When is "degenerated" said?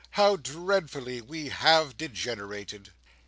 1.95-2.91